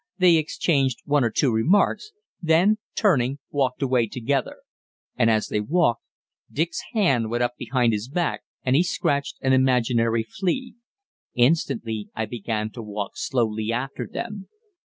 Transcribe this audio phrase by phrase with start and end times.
[0.17, 2.11] They exchanged one or two remarks,
[2.41, 4.63] then, turning, walked away together.
[5.15, 6.01] And, as they walked,
[6.51, 10.73] Dick's hand went up his back and he scratched an imaginary flea.
[11.35, 14.47] Instantly I began to walk slowly after them.